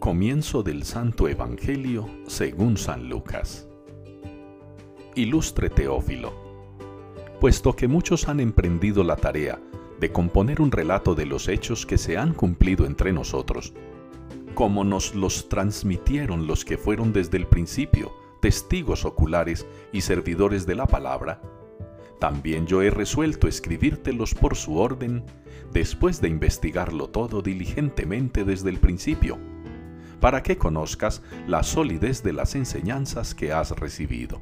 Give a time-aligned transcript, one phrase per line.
[0.00, 3.68] Comienzo del Santo Evangelio según San Lucas.
[5.14, 6.32] Ilustre Teófilo,
[7.38, 9.60] puesto que muchos han emprendido la tarea
[10.00, 13.74] de componer un relato de los hechos que se han cumplido entre nosotros,
[14.54, 20.76] como nos los transmitieron los que fueron desde el principio testigos oculares y servidores de
[20.76, 21.42] la palabra,
[22.20, 25.24] también yo he resuelto escribírtelos por su orden,
[25.72, 29.38] después de investigarlo todo diligentemente desde el principio,
[30.20, 34.40] para que conozcas la solidez de las enseñanzas que has recibido.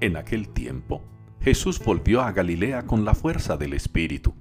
[0.00, 1.02] En aquel tiempo,
[1.40, 4.34] Jesús volvió a Galilea con la fuerza del Espíritu,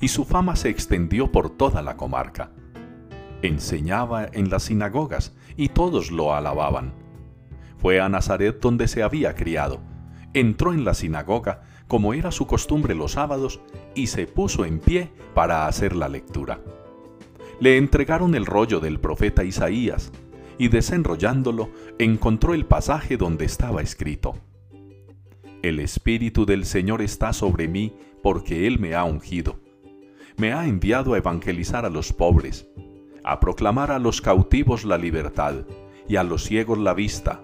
[0.00, 2.50] y su fama se extendió por toda la comarca.
[3.42, 6.92] Enseñaba en las sinagogas, y todos lo alababan.
[7.78, 9.80] Fue a Nazaret donde se había criado.
[10.32, 13.60] Entró en la sinagoga, como era su costumbre los sábados,
[13.94, 16.60] y se puso en pie para hacer la lectura.
[17.60, 20.12] Le entregaron el rollo del profeta Isaías,
[20.58, 24.34] y desenrollándolo encontró el pasaje donde estaba escrito.
[25.62, 29.60] El Espíritu del Señor está sobre mí porque Él me ha ungido.
[30.36, 32.68] Me ha enviado a evangelizar a los pobres,
[33.22, 35.64] a proclamar a los cautivos la libertad
[36.08, 37.40] y a los ciegos la vista,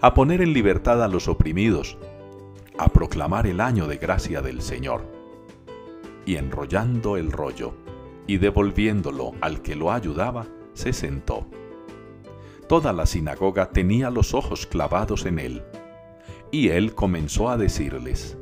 [0.00, 1.98] a poner en libertad a los oprimidos,
[2.78, 5.04] a proclamar el año de gracia del Señor.
[6.24, 7.74] Y enrollando el rollo
[8.28, 11.48] y devolviéndolo al que lo ayudaba, se sentó.
[12.68, 15.62] Toda la sinagoga tenía los ojos clavados en él,
[16.52, 18.36] y él comenzó a decirles,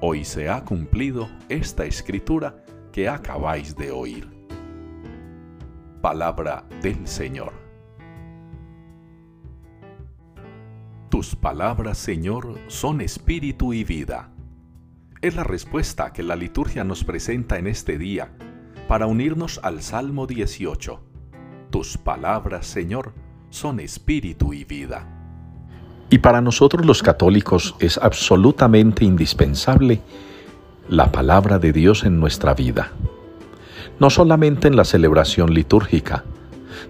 [0.00, 4.28] Hoy se ha cumplido esta escritura que acabáis de oír.
[6.02, 7.52] Palabra del Señor.
[11.08, 14.32] Tus palabras, Señor, son espíritu y vida.
[15.20, 18.34] Es la respuesta que la liturgia nos presenta en este día
[18.92, 21.00] para unirnos al Salmo 18.
[21.70, 23.14] Tus palabras, Señor,
[23.48, 25.08] son espíritu y vida.
[26.10, 30.02] Y para nosotros los católicos es absolutamente indispensable
[30.90, 32.92] la palabra de Dios en nuestra vida.
[33.98, 36.24] No solamente en la celebración litúrgica,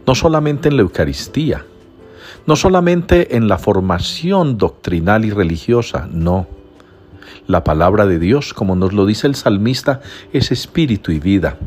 [0.04, 1.64] no solamente en la Eucaristía,
[2.48, 6.48] no solamente en la formación doctrinal y religiosa, no.
[7.46, 10.00] La palabra de Dios, como nos lo dice el salmista,
[10.32, 11.58] es espíritu y vida.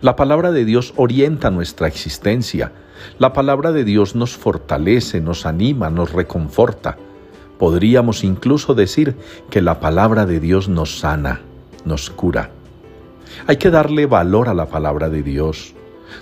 [0.00, 2.72] La palabra de Dios orienta nuestra existencia.
[3.18, 6.96] La palabra de Dios nos fortalece, nos anima, nos reconforta.
[7.58, 9.16] Podríamos incluso decir
[9.50, 11.40] que la palabra de Dios nos sana,
[11.84, 12.50] nos cura.
[13.46, 15.74] Hay que darle valor a la palabra de Dios.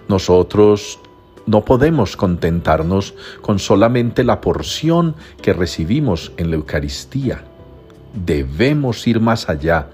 [0.08, 0.98] Nosotros
[1.46, 7.44] no podemos contentarnos con solamente la porción que recibimos en la Eucaristía.
[8.14, 9.88] Debemos ir más allá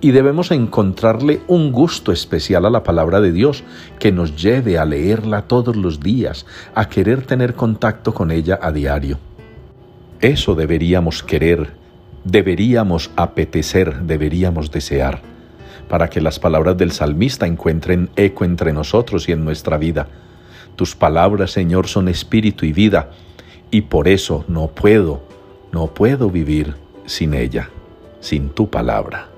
[0.00, 3.64] y debemos encontrarle un gusto especial a la palabra de Dios
[3.98, 8.70] que nos lleve a leerla todos los días, a querer tener contacto con ella a
[8.70, 9.18] diario.
[10.20, 11.72] Eso deberíamos querer,
[12.24, 15.20] deberíamos apetecer, deberíamos desear,
[15.88, 20.06] para que las palabras del salmista encuentren eco entre nosotros y en nuestra vida.
[20.76, 23.10] Tus palabras, Señor, son espíritu y vida,
[23.70, 25.22] y por eso no puedo,
[25.72, 26.74] no puedo vivir
[27.06, 27.70] sin ella,
[28.20, 29.28] sin tu palabra.